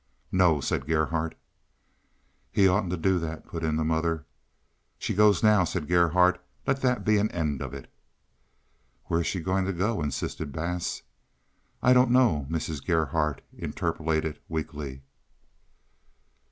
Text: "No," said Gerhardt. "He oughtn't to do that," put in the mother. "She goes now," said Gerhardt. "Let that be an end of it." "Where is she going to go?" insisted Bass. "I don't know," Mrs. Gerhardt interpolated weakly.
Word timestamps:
"No," 0.31 0.59
said 0.61 0.87
Gerhardt. 0.87 1.35
"He 2.51 2.67
oughtn't 2.67 2.89
to 2.89 2.97
do 2.97 3.19
that," 3.19 3.45
put 3.45 3.63
in 3.63 3.75
the 3.75 3.83
mother. 3.85 4.25
"She 4.97 5.13
goes 5.13 5.43
now," 5.43 5.63
said 5.63 5.87
Gerhardt. 5.87 6.43
"Let 6.65 6.81
that 6.81 7.05
be 7.05 7.19
an 7.19 7.29
end 7.29 7.61
of 7.61 7.75
it." 7.75 7.87
"Where 9.05 9.19
is 9.19 9.27
she 9.27 9.39
going 9.41 9.65
to 9.65 9.73
go?" 9.73 10.01
insisted 10.01 10.51
Bass. 10.51 11.03
"I 11.83 11.93
don't 11.93 12.09
know," 12.09 12.47
Mrs. 12.49 12.83
Gerhardt 12.83 13.43
interpolated 13.55 14.39
weakly. 14.49 15.03